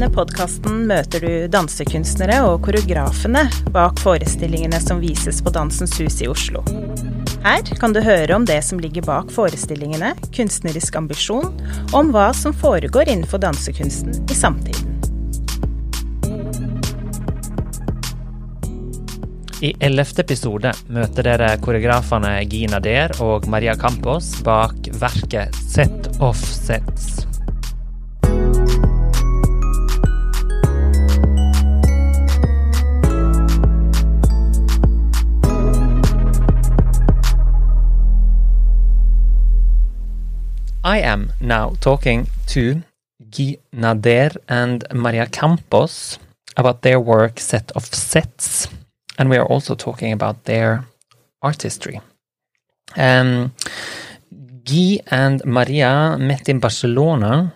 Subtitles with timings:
[0.00, 3.42] denne podkasten møter du dansekunstnere og koreografene
[3.74, 6.62] bak forestillingene som vises på Dansens Hus i Oslo.
[7.44, 11.52] Her kan du høre om det som ligger bak forestillingene, kunstnerisk ambisjon,
[11.90, 14.96] og om hva som foregår innenfor dansekunsten i samtiden.
[19.60, 26.40] I ellevte episode møter dere koreografene Gina Der og Maria Campos bak verket Set of
[26.40, 27.29] Sets.
[40.90, 42.82] I am now talking to
[43.30, 46.18] Guy Nader and Maria Campos
[46.56, 48.66] about their work Set of Sets,
[49.16, 50.84] and we are also talking about their
[51.42, 52.00] artistry.
[52.96, 53.52] Um,
[54.64, 57.54] Guy and Maria met in Barcelona.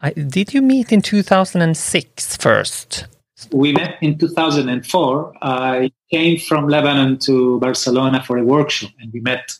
[0.00, 3.08] I, did you meet in 2006 first?
[3.50, 5.32] We met in 2004.
[5.42, 9.58] I came from Lebanon to Barcelona for a workshop, and we met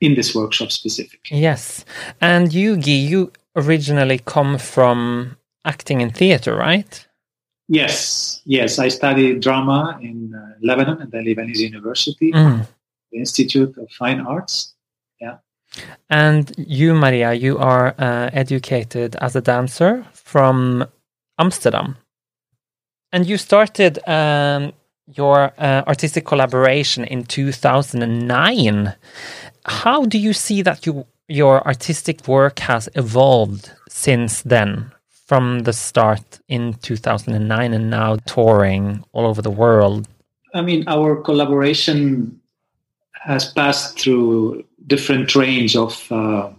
[0.00, 1.38] in this workshop specifically.
[1.38, 1.84] Yes.
[2.20, 7.06] And you, Guy, you originally come from acting in theater, right?
[7.68, 8.78] Yes, yes.
[8.78, 12.66] I studied drama in uh, Lebanon at the Lebanese University, Mm.
[13.12, 14.74] the Institute of Fine Arts.
[15.20, 15.36] Yeah.
[16.08, 20.84] And you, Maria, you are uh, educated as a dancer from
[21.38, 21.96] Amsterdam.
[23.12, 24.72] And you started um,
[25.06, 28.94] your uh, artistic collaboration in 2009.
[29.66, 34.92] How do you see that you, your artistic work has evolved since then,
[35.26, 40.08] from the start in 2009 and now touring all over the world?
[40.54, 42.40] I mean, our collaboration
[43.12, 46.50] has passed through different range of uh,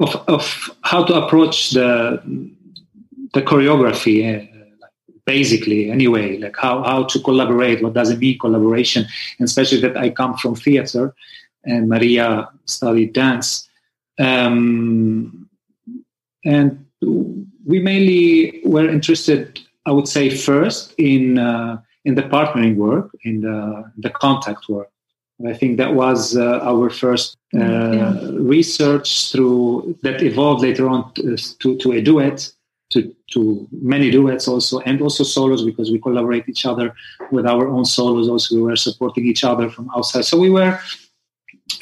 [0.00, 2.20] of, of how to approach the
[3.34, 4.16] the choreography.
[4.26, 4.46] Uh,
[5.26, 7.82] basically, anyway, like how, how to collaborate.
[7.82, 9.06] What does it mean collaboration?
[9.38, 11.14] And especially that I come from theater,
[11.66, 13.68] and Maria studied dance,
[14.18, 15.48] um,
[16.44, 16.84] and
[17.66, 23.40] we mainly were interested, I would say, first in uh, in the partnering work, in
[23.40, 24.88] the the contact work.
[25.46, 28.20] I think that was uh, our first uh, Yeah.
[28.58, 32.52] research through that evolved later on to, to, to a duet,
[32.90, 36.94] to, to many duets also, and also solos because we collaborate each other
[37.32, 38.28] with our own solos.
[38.28, 40.24] Also, we were supporting each other from outside.
[40.24, 40.78] So we were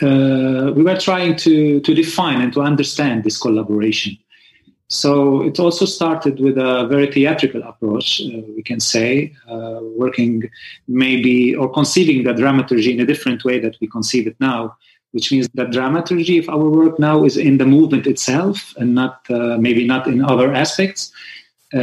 [0.02, 4.16] uh, we were trying to to define and to understand this collaboration.
[4.92, 10.50] So it also started with a very theatrical approach, uh, we can say, uh, working
[10.86, 14.76] maybe or conceiving the dramaturgy in a different way that we conceive it now,
[15.12, 19.24] which means that dramaturgy of our work now is in the movement itself and not
[19.30, 21.10] uh, maybe not in other aspects
[21.72, 21.78] uh,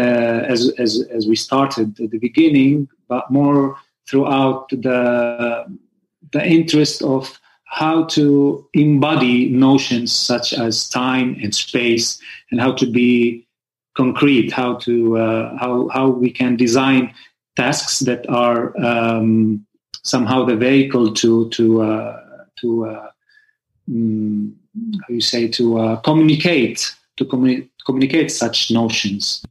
[0.53, 3.75] as, as, as we started at the beginning, but more
[4.07, 5.65] throughout the,
[6.31, 12.19] the interest of how to embody notions such as time and space
[12.51, 13.45] and how to be
[13.95, 17.13] concrete how to uh, how how we can design
[17.55, 19.65] tasks that are um,
[20.03, 22.17] somehow the vehicle to to uh,
[22.59, 23.09] to uh,
[23.89, 24.51] mm,
[25.01, 29.43] how you say to uh, communicate to communi- communicate such notions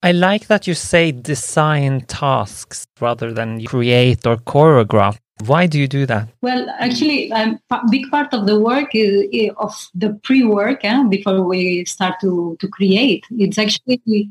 [0.00, 5.18] I like that you say design tasks rather than create or choreograph.
[5.46, 6.28] Why do you do that?
[6.40, 11.02] Well, actually, um, a big part of the work is, is of the pre-work eh,
[11.04, 13.24] before we start to, to create.
[13.30, 14.30] It's actually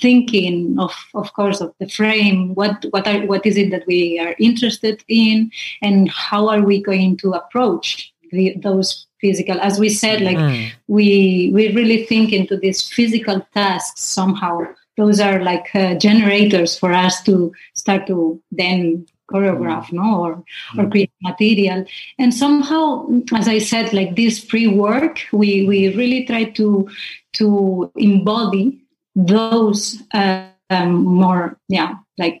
[0.00, 2.54] thinking of, of course, of the frame.
[2.54, 6.82] What what are what is it that we are interested in, and how are we
[6.82, 9.60] going to approach the, those physical?
[9.60, 10.72] As we said, like Mm.
[10.88, 14.60] we we really think into these physical tasks somehow.
[14.96, 20.44] Those are like uh, generators for us to start to then choreograph, no, or
[20.78, 21.84] or create material.
[22.18, 26.88] And somehow, as I said, like this pre-work, we we really try to
[27.34, 28.78] to embody
[29.14, 32.40] those uh, um, more, yeah, like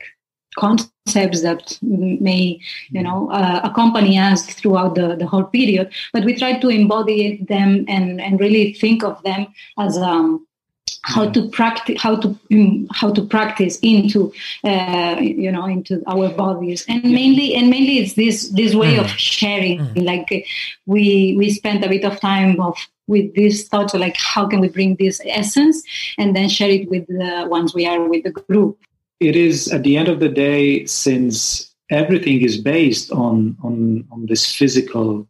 [0.58, 5.90] concepts that may you know uh, accompany us throughout the, the whole period.
[6.12, 9.46] But we try to embody them and and really think of them
[9.78, 10.46] as um
[11.02, 14.32] how to practice how to mm, how to practice into
[14.64, 16.84] uh, you know into our bodies.
[16.88, 19.94] And mainly and mainly it's this this way of sharing.
[19.94, 20.38] Like uh,
[20.86, 22.76] we we spent a bit of time of
[23.08, 25.82] with this thought of like how can we bring this essence
[26.18, 28.78] and then share it with the ones we are with the group.
[29.18, 34.26] It is at the end of the day since everything is based on on on
[34.26, 35.26] this physical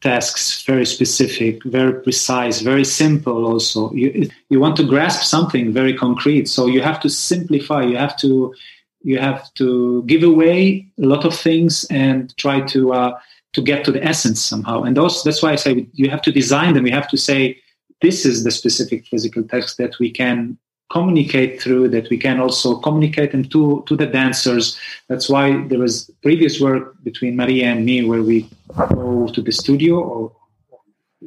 [0.00, 3.92] tasks very specific very precise very simple also.
[3.92, 6.48] You you want to grasp something very concrete.
[6.48, 7.82] So you have to simplify.
[7.82, 8.54] You have to
[9.02, 13.18] you have to give away a lot of things and try to uh,
[13.52, 14.82] to get to the essence somehow.
[14.82, 16.86] And those that's why i say you have to design them.
[16.86, 17.58] You have to say
[18.02, 20.58] this is the specific physical text that we can
[20.90, 24.78] communicate through that we can also communicate them to to the dancers.
[25.08, 29.52] That's why there was previous work between maria and me where we go to the
[29.52, 30.32] studio or,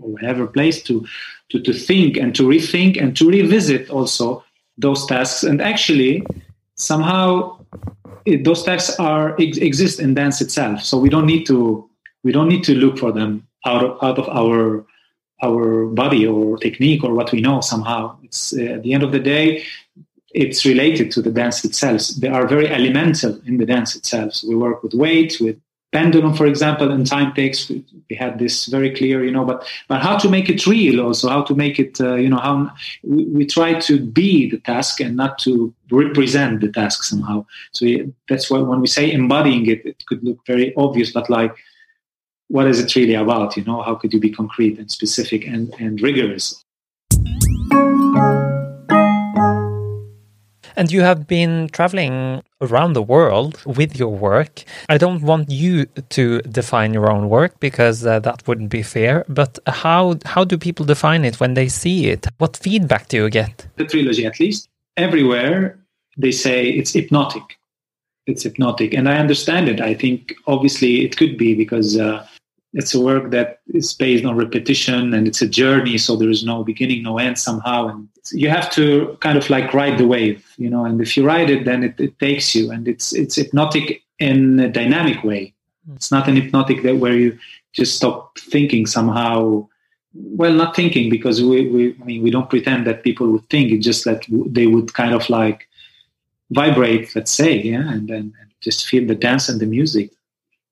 [0.02, 1.06] or whatever place to,
[1.50, 4.44] to to think and to rethink and to revisit also
[4.78, 5.44] those tasks.
[5.44, 6.24] And actually
[6.76, 7.58] somehow
[8.26, 10.82] it, those tasks are ex- exist in dance itself.
[10.82, 11.90] So we don't need to
[12.24, 14.86] we don't need to look for them out of out of our
[15.44, 18.18] our body or technique or what we know somehow.
[18.24, 19.64] It's uh, at the end of the day,
[20.34, 22.08] it's related to the dance itself.
[22.20, 24.34] They are very elemental in the dance itself.
[24.34, 25.58] So we work with weight, with
[25.92, 27.70] pendulum, for example, and time takes.
[27.70, 27.86] We,
[28.20, 31.42] had this very clear, you know, but but how to make it real, also how
[31.50, 35.16] to make it, uh, you know, how we, we, try to be the task and
[35.16, 37.44] not to represent the task somehow.
[37.72, 37.88] So
[38.30, 41.56] that's why when we say embodying it, it could look very obvious, but like
[42.48, 43.58] what is it really about?
[43.58, 46.64] You know, how could you be concrete and specific and, and rigorous?
[50.76, 54.64] And you have been traveling around the world with your work.
[54.90, 59.24] I don't want you to define your own work because uh, that wouldn't be fair.
[59.30, 62.28] But how how do people define it when they see it?
[62.40, 63.68] What feedback do you get?
[63.76, 65.78] The trilogy, at least, everywhere
[66.18, 67.58] they say it's hypnotic.
[68.26, 69.82] It's hypnotic, and I understand it.
[69.82, 72.26] I think obviously it could be because uh,
[72.76, 76.44] it's a work that is based on repetition and it's a journey so there is
[76.44, 80.46] no beginning no end somehow and you have to kind of like ride the wave
[80.58, 83.36] you know and if you ride it then it, it takes you and it's it's
[83.36, 85.54] hypnotic in a dynamic way.
[85.86, 85.96] Hmm.
[85.96, 87.38] It's not an hypnotic that where you
[87.74, 89.68] just stop thinking somehow.
[90.14, 93.72] Well not thinking because we, we i mean we don't pretend that people would think
[93.72, 95.68] it's just that they would kind of like
[96.52, 98.32] vibrate let's say yeah and then
[98.62, 100.12] just feel the dance and the music.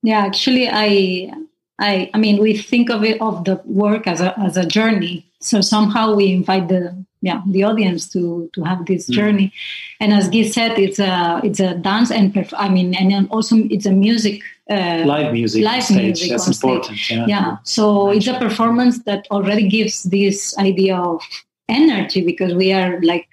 [0.03, 1.33] Yeah actually i
[1.81, 5.25] I, I mean, we think of it of the work as a as a journey.
[5.42, 9.13] So somehow we invite the yeah the audience to to have this mm.
[9.13, 9.54] journey.
[10.00, 13.56] And as Guy said, it's a it's a dance and perf- I mean, and also
[13.57, 14.42] it's a music.
[14.69, 16.01] Uh, live music, live stage.
[16.01, 16.30] music.
[16.30, 17.10] That's important.
[17.10, 17.25] Yeah.
[17.28, 17.57] yeah.
[17.63, 21.22] So it's a performance that already gives this idea of
[21.68, 23.27] energy because we are like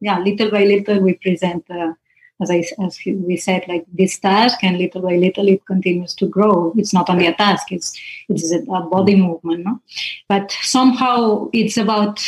[0.00, 1.64] yeah, little by little we present.
[1.70, 1.92] Uh,
[2.40, 6.26] as I as we said, like this task, and little by little it continues to
[6.26, 6.72] grow.
[6.76, 7.98] It's not only a task; it's
[8.28, 9.80] it's a, body movement, no?
[10.28, 12.20] But somehow it's about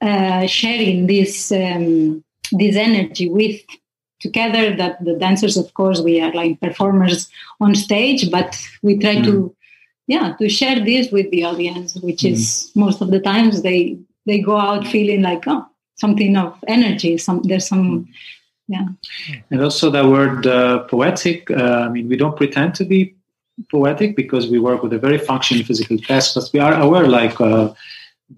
[0.00, 3.60] uh, sharing this um, this energy with
[4.20, 4.74] together.
[4.74, 7.28] That the dancers, of course, we are like performers
[7.60, 9.24] on stage, but we try mm.
[9.24, 9.56] to
[10.06, 12.32] yeah to share this with the audience, which mm.
[12.32, 15.66] is most of the times they they go out feeling like oh
[15.96, 17.18] something of energy.
[17.18, 18.08] Some there's some mm
[18.68, 18.86] yeah
[19.50, 23.14] and also the word uh, poetic uh, i mean we don't pretend to be
[23.70, 27.40] poetic because we work with a very functional physical test but we are aware like
[27.40, 27.72] uh,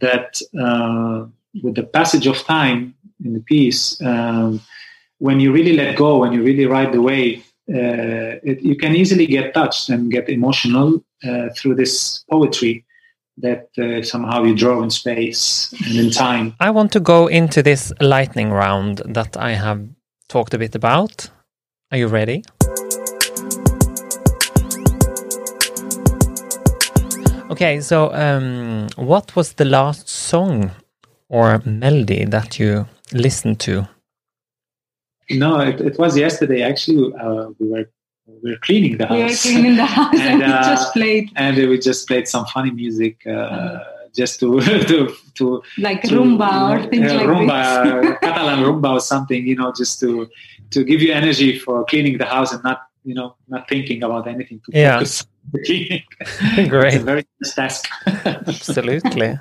[0.01, 1.27] that uh,
[1.63, 2.95] with the passage of time
[3.25, 4.61] in the piece um,
[5.19, 8.97] when you really let go when you really ride the wave uh, it, you can
[8.97, 12.85] easily get touched and get emotional uh, through this poetry
[13.39, 16.55] that uh, somehow you draw in space and in time.
[16.61, 19.89] I want to go into this lightning round that I have
[20.31, 21.29] talked a bit about.
[21.91, 22.45] Are you ready?
[27.51, 30.71] Okay, so um, what was the last song
[31.29, 33.89] or melody that you listened to?
[35.31, 36.63] No, it, it was yesterday.
[36.63, 37.91] Actually, uh, we were
[38.43, 39.17] we were cleaning the house.
[39.19, 41.31] We were cleaning the house, and, and we uh, just played.
[41.35, 43.17] And we just played some funny music.
[43.27, 48.61] Uh, mm just to to to like to, rumba or things uh, like rumba, Catalan
[48.61, 50.29] rumba or something, you know, just to
[50.71, 54.27] to give you energy for cleaning the house and not you know not thinking about
[54.27, 54.95] anything to yeah.
[54.95, 55.31] focus on.
[55.55, 57.89] Great, it's a very nice task.
[58.07, 59.39] Absolutely.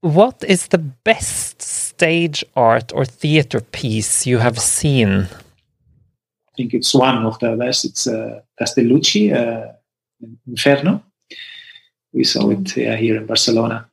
[0.00, 5.10] What is the best stage art or theater piece you have seen?
[5.10, 7.84] I think it's one of the best.
[7.84, 9.72] It's uh, Castellucci, uh,
[10.46, 11.02] Inferno
[12.16, 13.86] we saw it yeah, here in Barcelona.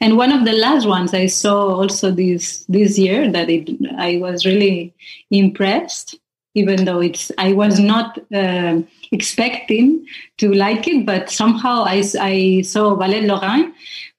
[0.00, 4.18] And one of the last ones I saw also this this year that it, I
[4.18, 4.94] was really
[5.30, 6.14] impressed,
[6.54, 10.06] even though it's I was not uh, expecting
[10.38, 13.74] to like it, but somehow I, I saw Ballet de Lorraine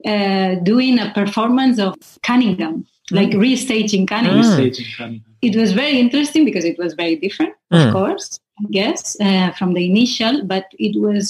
[0.05, 4.43] uh, doing a performance of Cunningham like restaging Cunningham.
[4.43, 4.97] Mm.
[4.97, 5.32] Cunningham.
[5.47, 7.91] It was very interesting because it was very different, of Mm.
[7.97, 8.27] course,
[8.61, 11.23] I guess, uh, from the initial, but it was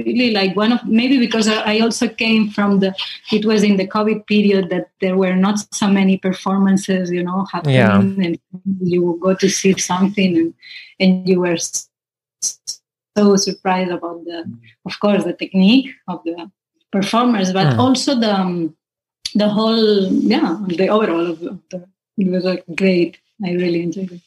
[0.00, 2.90] really like one of maybe because I also came from the
[3.36, 7.40] it was in the COVID period that there were not so many performances, you know,
[7.54, 8.26] happening, Yeah.
[8.26, 8.38] and
[8.92, 10.50] you would go to see something, and
[11.02, 11.58] and you were
[13.16, 14.38] so surprised about the,
[14.88, 16.36] of course, the technique of the
[16.96, 17.78] performers, but Mm.
[17.84, 18.54] also the um,
[19.42, 19.84] the whole,
[20.34, 20.50] yeah,
[20.80, 21.50] the overall of the.
[21.50, 21.78] Of the
[22.22, 23.12] it was like great.
[23.44, 24.20] I really enjoyed it.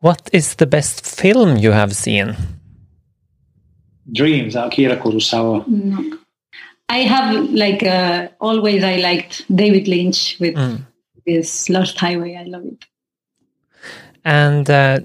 [0.00, 2.36] What is the best film you have seen?
[4.12, 5.66] Dreams, Akira Kurosawa.
[5.66, 6.18] No.
[6.88, 8.84] I have like uh, always.
[8.84, 10.86] I liked David Lynch with Mm.
[11.26, 12.36] this Lost Highway.
[12.36, 12.84] I love it.
[14.24, 15.00] And uh,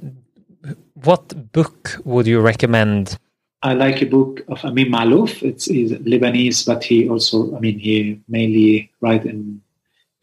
[0.96, 3.18] what book would you recommend?
[3.62, 5.42] I like a book of Amin Maalouf.
[5.44, 9.62] It's he's Lebanese, but he also, I mean, he mainly write in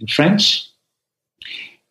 [0.01, 0.69] in French.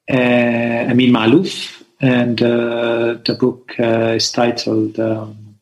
[0.10, 5.00] Uh, Amin Maalouf, and uh, the book uh, is titled.
[5.00, 5.58] Um,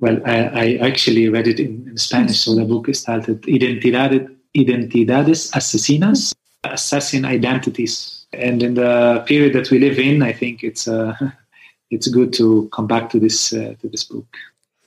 [0.00, 4.32] well, I, I actually read it in, in Spanish, so the book is titled Identidad,
[4.56, 8.26] Identidades Asesinas, Assassin Identities.
[8.32, 11.16] And in the period that we live in, I think it's uh,
[11.90, 14.26] it's good to come back to this uh, to this book.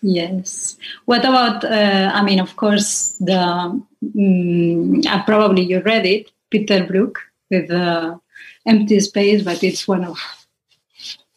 [0.01, 0.78] Yes.
[1.06, 1.63] What about?
[1.63, 3.82] Uh, I mean, of course, the
[5.08, 8.18] uh, probably you read it, Peter Brook with uh,
[8.65, 10.18] Empty Space, but it's one of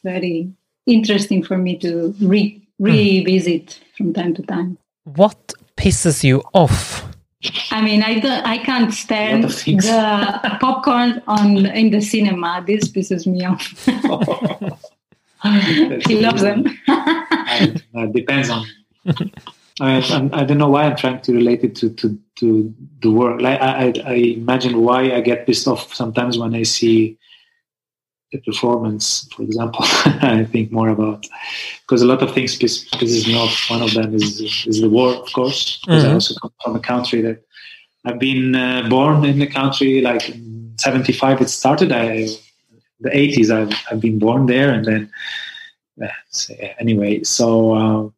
[0.03, 0.53] very
[0.87, 4.79] interesting for me to re- revisit from time to time.
[5.05, 7.09] What pisses you off?
[7.71, 9.85] I mean, I don't, I can't stand Lot of things.
[9.85, 12.65] the popcorn on in the cinema.
[12.67, 13.65] This pisses me off.
[16.07, 16.65] he loves them.
[16.87, 18.67] And, uh, depends on.
[19.81, 23.11] I, I'm, I don't know why I'm trying to relate it to, to, to the
[23.11, 23.41] work.
[23.41, 27.19] Like I, I, I imagine why I get pissed off sometimes when I see
[28.33, 29.81] a performance, for example.
[30.23, 31.27] I think more about
[31.83, 33.69] because a lot of things piss, pisses me off.
[33.69, 36.15] One of them is is the war, of course, because I Mhm.
[36.15, 37.43] also come from a country that
[38.05, 40.01] I've been uh, born in the country.
[40.01, 41.91] Like in '75, it started.
[41.93, 42.27] I
[43.01, 45.11] the '80s, I've I've been born there, and then
[46.03, 47.23] uh, so, anyway.
[47.25, 48.09] So, uh,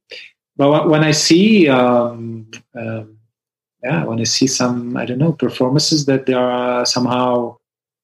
[0.56, 3.18] but when I see, um, um,
[3.82, 7.56] yeah, when I see some, I don't know, performances that they are somehow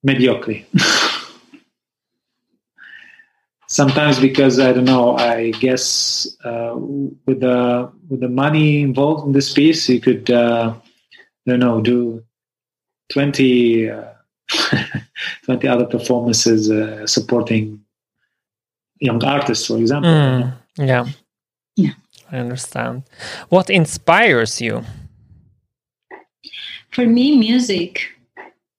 [0.03, 0.61] mediocre.
[3.69, 9.33] Sometimes because I don't know, I guess uh, with the with the money involved in
[9.33, 12.23] this piece, you could, uh, I don't know, do
[13.11, 13.89] twenty.
[13.89, 14.09] Uh,
[15.45, 17.81] 20 other performances uh, supporting
[19.01, 20.11] young artists, for example.
[20.11, 21.07] Mm, yeah.
[22.33, 22.39] Yeah.
[22.39, 23.03] I understand.
[23.49, 24.85] What inspires you?
[26.91, 28.09] For me, music,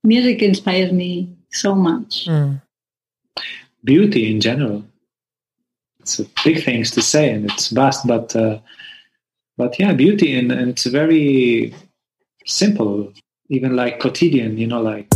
[0.04, 2.26] music inspires me so much.
[2.28, 2.62] Mm.
[3.84, 4.84] Beauty in general.
[6.00, 8.60] It's a big things to say, and it's vast, but uh,
[9.58, 11.74] but yeah, beauty, and, and it's very
[12.46, 13.14] simple,
[13.50, 14.58] even like quotidian.
[14.58, 15.08] You know, like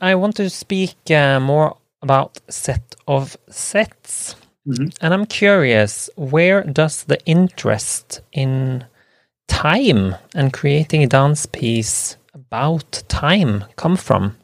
[0.00, 4.36] I want to speak uh, more about set of sets.
[4.66, 4.92] Mhm.
[5.00, 8.84] And I'm curious, where does the interest in
[9.48, 14.36] time and creating a dance piece about time come from?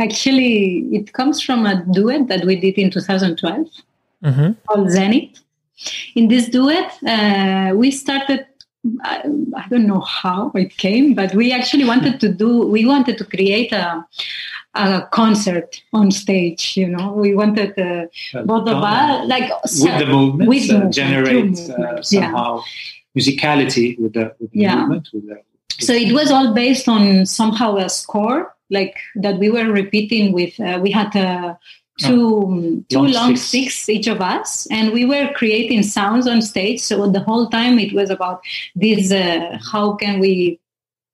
[0.00, 3.68] Actually, it comes from a duet that we did in 2012
[4.22, 5.38] hmm called Zenith.
[6.14, 8.46] In this duet, uh, we started.
[9.02, 9.22] I,
[9.56, 12.66] I don't know how it came, but we actually wanted to do.
[12.66, 14.04] We wanted to create a
[14.74, 16.76] a concert on stage.
[16.76, 18.06] You know, we wanted uh,
[18.44, 22.20] both of us like with the movements, with uh, movement, generate uh, movements, yeah.
[22.22, 22.62] somehow
[23.16, 24.76] musicality with the, with the Yeah.
[24.76, 25.08] movement.
[25.12, 25.40] With the,
[25.78, 30.58] so it was all based on somehow a score like that we were repeating with
[30.58, 31.54] uh, we had uh,
[31.98, 33.74] two two Long long sticks.
[33.74, 37.78] sticks each of us and we were creating sounds on stage so the whole time
[37.78, 38.40] it was about
[38.74, 40.58] this uh, how can we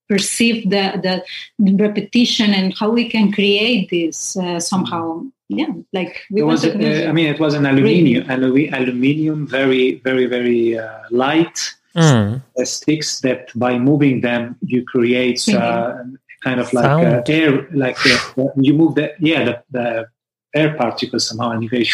[0.08, 1.22] perceive the,
[1.58, 6.64] the repetition and how we can create this uh, somehow yeah like we it was,
[6.66, 7.08] wanted uh.
[7.08, 11.58] I mean, it was an aluminium, alumi- aluminium, very, very, very uh, light
[11.96, 12.40] Mm.
[12.62, 15.94] sticks that by moving them you create uh,
[16.44, 20.06] kind of like uh, air, like uh, you move the yeah the, the
[20.54, 21.78] air particles somehow, and you go.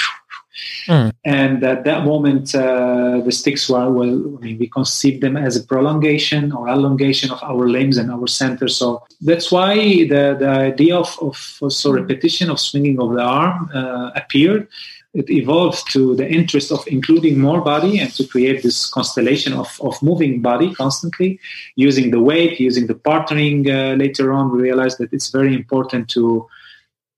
[0.89, 1.13] Mm.
[1.25, 4.37] And at that moment, uh, the sticks were well.
[4.37, 8.27] I mean, we conceived them as a prolongation or elongation of our limbs and our
[8.27, 8.69] center.
[8.69, 13.71] So that's why the, the idea of, of also repetition of swinging of the arm
[13.75, 14.69] uh, appeared.
[15.17, 19.69] it evolved to the interest of including more body and to create this constellation of,
[19.81, 21.41] of moving body constantly
[21.75, 26.09] using the weight using the partnering uh, later on we realized that it's very important
[26.17, 26.47] to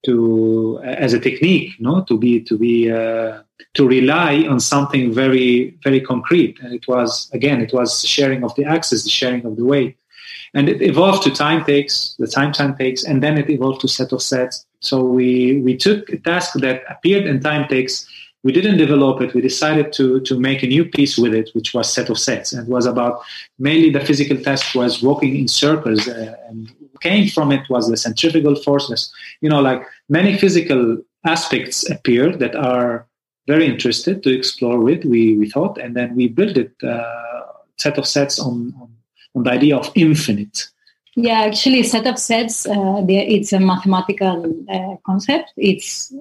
[0.05, 2.03] to as a technique no?
[2.05, 3.43] To be to be uh,
[3.75, 6.59] to rely on something very very concrete.
[6.63, 9.97] And it was again it was sharing of the axis the sharing of the weight.
[10.55, 13.89] And it evolved to time takes the time time takes and then it evolved to
[13.89, 14.67] set of sets.
[14.81, 18.07] So we we took a task that appeared in time takes.
[18.45, 19.35] We didn't develop it.
[19.35, 22.53] We decided to to make a new piece with it which was set of sets.
[22.53, 23.21] And was about
[23.59, 27.97] mainly the physical task was walking in circles uh, and came from it was the
[27.97, 33.07] centrifugal forces you know like many physical aspects appear that are
[33.47, 37.43] very interested to explore with we we thought and then we built it uh,
[37.77, 38.89] set of sets on, on
[39.35, 40.69] on the idea of infinite
[41.21, 42.65] yeah, actually, set of sets.
[42.65, 45.53] Uh, it's a mathematical uh, concept.
[45.57, 46.15] It's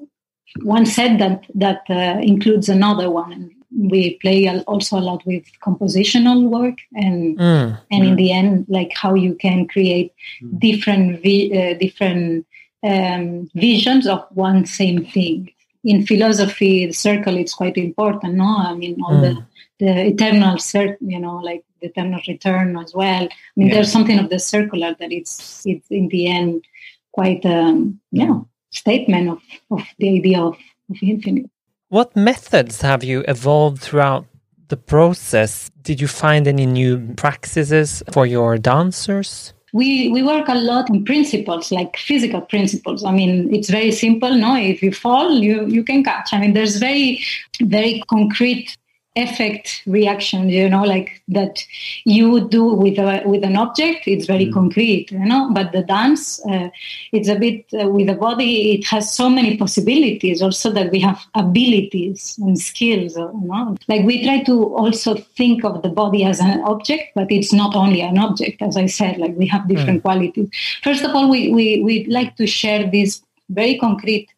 [0.63, 3.51] one set that that uh, includes another one.
[3.77, 7.79] We play also a lot with compositional work, and mm.
[7.91, 10.60] and in the end, like how you can create mm.
[10.60, 12.46] different vi- uh, different
[12.84, 15.51] um, visions of one same thing.
[15.84, 18.34] In philosophy, the circle is quite important.
[18.34, 19.22] No, I mean all mm.
[19.22, 23.25] the the eternal cert, you know, like the eternal return as well.
[23.25, 23.75] I mean, yeah.
[23.75, 26.65] there's something of the circular that it's it's in the end
[27.12, 28.39] quite um, yeah
[28.72, 30.55] statement of of the idea of,
[30.89, 31.51] of infinite.
[31.89, 34.25] What methods have you evolved throughout
[34.67, 35.72] the process?
[35.84, 39.53] Did you find any new practices for your dancers?
[39.74, 44.34] we we work a lot on principles like physical principles i mean it's very simple
[44.34, 47.22] no if you fall you you can catch i mean there's very
[47.63, 48.77] very concrete
[49.18, 51.64] effect reaction you know like that
[52.06, 54.54] you would do with a with an object it's very mm.
[54.54, 56.70] concrete you know but the dance uh,
[57.12, 61.00] it's a bit uh, with the body it has so many possibilities also that we
[61.00, 65.90] have abilities and skills uh, you know like we try to also think of the
[65.90, 69.48] body as an object but it's not only an object as i said like we
[69.48, 70.04] have different mm.
[70.04, 70.50] qualities
[70.84, 74.30] first of all we we we like to share these very concrete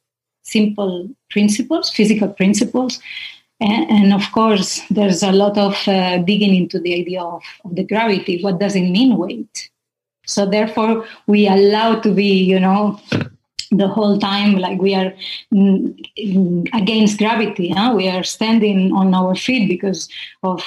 [0.44, 3.02] simple principles physical principles
[3.60, 7.76] and, and, of course, there's a lot of uh, digging into the idea of, of
[7.76, 8.42] the gravity.
[8.42, 9.70] What does it mean, weight?
[10.26, 13.02] So therefore, we allow to be, you know,
[13.72, 15.14] the whole time like we are
[16.74, 17.70] against gravity.
[17.70, 17.94] Huh?
[17.96, 20.10] We are standing on our feet because
[20.44, 20.64] of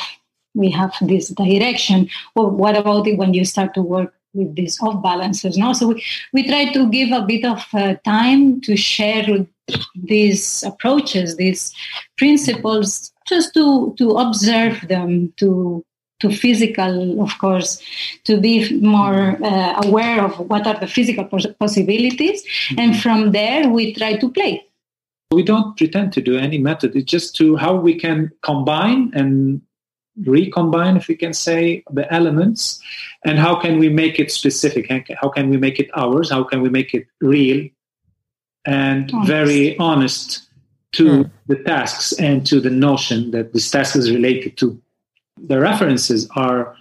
[0.54, 2.08] we have this direction.
[2.34, 5.56] Well, what about it when you start to work with these off balances?
[5.56, 9.46] No, so we, we try to give a bit of uh, time to share
[9.94, 11.72] these approaches, these
[12.18, 15.84] principles, just to to observe them, to
[16.20, 17.82] to physical, of course,
[18.24, 22.44] to be more uh, aware of what are the physical pos- possibilities,
[22.78, 24.64] and from there we try to play.
[25.32, 26.94] We don't pretend to do any method.
[26.94, 29.62] It's just to how we can combine and
[30.26, 32.80] recombine, if we can say, the elements,
[33.24, 34.90] and how can we make it specific?
[35.20, 36.30] How can we make it ours?
[36.30, 37.68] How can we make it real?
[38.64, 39.28] And honest.
[39.28, 40.48] very honest
[40.92, 41.30] to mm.
[41.46, 44.80] the tasks and to the notion that this task is related to.
[45.38, 46.76] The references are,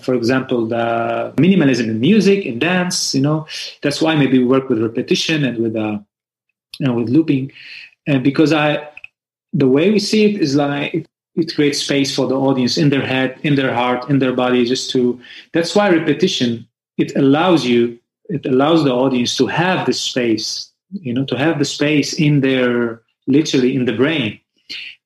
[0.00, 3.14] for example, the minimalism in music, in dance.
[3.14, 3.46] You know,
[3.82, 5.98] that's why maybe we work with repetition and with uh,
[6.78, 7.52] you know, with looping,
[8.06, 8.88] and because I,
[9.52, 12.90] the way we see it is like it, it creates space for the audience in
[12.90, 15.20] their head, in their heart, in their body, just to.
[15.52, 16.66] That's why repetition
[16.98, 21.58] it allows you, it allows the audience to have this space you know to have
[21.58, 24.40] the space in there literally in the brain.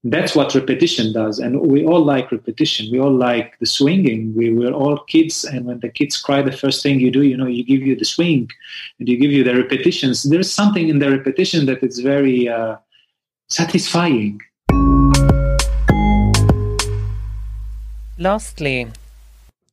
[0.03, 2.90] That's what repetition does and we all like repetition.
[2.90, 4.35] We all like the swinging.
[4.35, 7.37] We were all kids and when the kids cry the first thing you do you
[7.37, 8.49] know you give you the swing
[8.99, 10.23] and you give you the repetitions.
[10.23, 12.77] There's something in the repetition that is very uh,
[13.49, 14.40] satisfying.
[18.19, 18.88] Lastly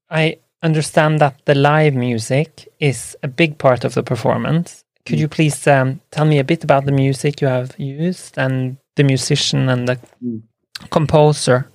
[0.10, 5.28] i understand that the live music is a big part of the performance could you
[5.30, 9.70] please um, tell me a bit about the music you have used and the musician
[9.70, 10.42] and the mm.
[10.90, 11.72] composer?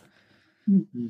[0.68, 1.06] Mm-hmm.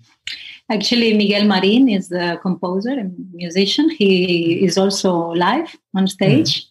[0.70, 3.90] Actually, Miguel Marin is the composer and musician.
[3.90, 6.66] He is also live on stage.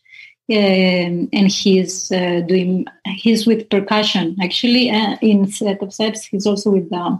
[0.50, 1.30] Mm.
[1.32, 6.72] and he's uh, doing he's with percussion actually uh, in set of sets he's also
[6.72, 7.20] with the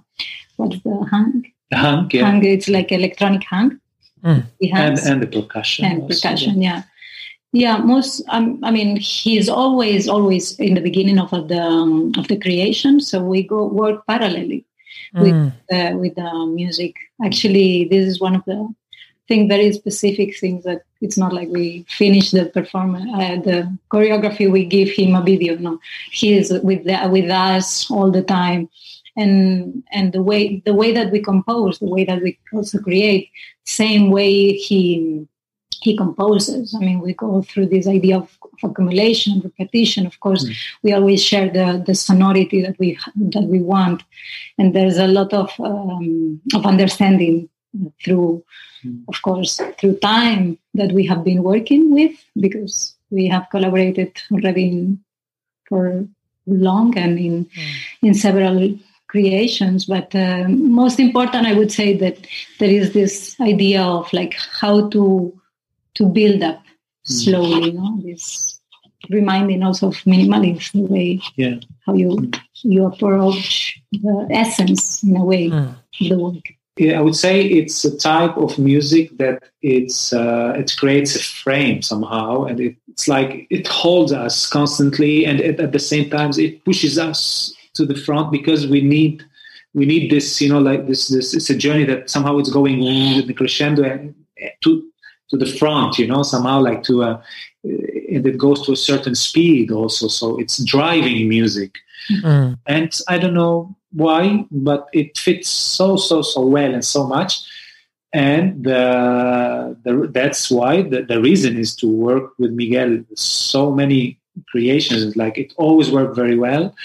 [0.58, 2.26] what's the hang the hang yeah.
[2.26, 3.80] hang it's like electronic hang
[4.22, 4.44] mm.
[4.74, 6.78] and, and the percussion and also, percussion yeah.
[6.78, 6.84] yeah
[7.52, 12.28] yeah most um, i mean he's always always in the beginning of the um, of
[12.28, 14.64] the creation so we go work parallelly
[15.14, 15.52] with mm.
[15.74, 18.74] uh, with the music actually this is one of the
[19.28, 24.52] thing very specific things that it's not like we finish the performance, uh, the choreography.
[24.52, 25.56] We give him a video.
[25.56, 25.80] No,
[26.12, 28.70] he is with the, with us all the time,
[29.16, 33.30] and and the way the way that we compose, the way that we also create,
[33.66, 35.28] same way he
[35.82, 36.76] he composes.
[36.76, 40.06] I mean, we go through this idea of, of accumulation, repetition.
[40.06, 40.56] Of course, mm.
[40.84, 44.04] we always share the, the sonority that we that we want,
[44.58, 47.50] and there's a lot of um, of understanding
[48.04, 48.44] through,
[48.86, 49.04] mm.
[49.08, 54.68] of course, through time that we have been working with because we have collaborated already
[54.70, 55.04] in,
[55.68, 56.08] for
[56.46, 57.74] long and in mm.
[58.02, 62.18] in several creations but uh, most important i would say that
[62.60, 65.34] there is this idea of like how to
[65.96, 67.14] to build up hmm.
[67.14, 67.72] slowly.
[67.72, 68.62] You know, this
[69.10, 71.56] reminding also of minimalism, the way yeah.
[71.86, 72.40] how you mm.
[72.64, 75.76] you approach the essence in a way mm.
[76.00, 76.44] the work.
[76.78, 81.20] Yeah, I would say it's a type of music that it's uh, it creates a
[81.20, 86.10] frame somehow, and it, it's like it holds us constantly, and it, at the same
[86.10, 89.24] time it pushes us to the front because we need
[89.74, 92.80] we need this, you know, like this this it's a journey that somehow it's going
[93.16, 94.16] with the crescendo and
[94.64, 94.91] to
[95.32, 97.24] to the front, you know, somehow like to a,
[97.64, 100.08] and it goes to a certain speed also.
[100.08, 101.76] So it's driving music.
[102.24, 102.58] Mm.
[102.68, 107.42] And I don't know why, but it fits so, so, so well and so much.
[108.14, 113.04] And the, the, that's why the, the reason is to work with Miguel.
[113.16, 116.76] So many creations, like it always worked very well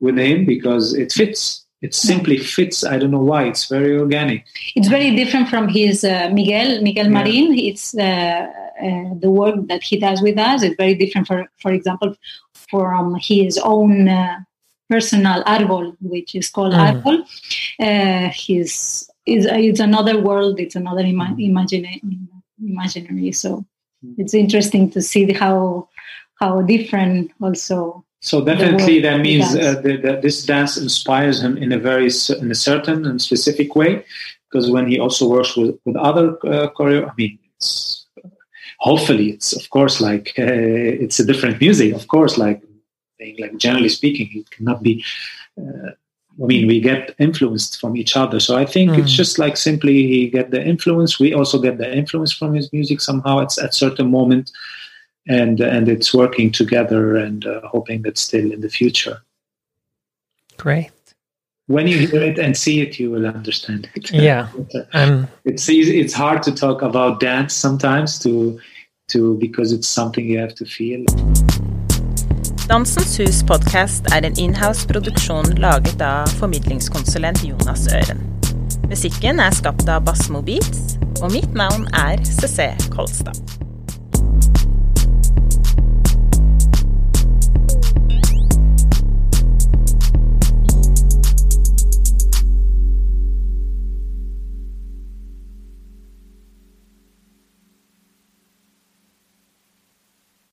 [0.00, 4.44] with him because it fits it simply fits i don't know why it's very organic
[4.76, 7.10] it's very different from his uh, miguel miguel yeah.
[7.10, 8.46] marin it's uh,
[8.82, 12.14] uh, the work that he does with us It's very different for for example
[12.70, 14.38] from his own uh,
[14.88, 16.84] personal arbol which is called mm.
[16.86, 17.16] arbol
[17.86, 21.44] uh, his is it's another world it's another ima- mm.
[21.50, 22.28] imagine-
[22.62, 23.64] imaginary so
[24.04, 24.14] mm.
[24.18, 25.88] it's interesting to see how
[26.40, 31.78] how different also so definitely that means uh, that this dance inspires him in a
[31.78, 34.04] very in a certain and specific way,
[34.50, 38.06] because when he also works with with other uh, choreo, I mean, it's,
[38.78, 40.42] hopefully it's of course like uh,
[41.04, 42.62] it's a different music, of course, like
[43.38, 45.02] like generally speaking, it cannot be.
[45.58, 45.92] Uh,
[46.42, 48.40] I mean, we get influenced from each other.
[48.40, 48.98] So I think mm.
[48.98, 51.20] it's just like simply he get the influence.
[51.20, 53.40] We also get the influence from his music somehow.
[53.40, 54.50] It's at certain moment
[55.28, 59.22] and and it's working together and uh, hoping that still in the future.
[60.56, 60.92] Great.
[61.66, 64.10] When you hear it and see it, you will understand it.
[64.12, 64.48] Yeah,
[64.92, 68.58] um, it's easy, it's hard to talk about dance sometimes to
[69.08, 71.04] to because it's something you have to feel.
[72.68, 78.22] Dansens Hus podcast er en inhouse-produksjon laget av formidlingskonsulent Jonas Øren.
[78.88, 83.69] Musikken er skapt av Bassmo Beats, og mitt navn er CC Kolstad.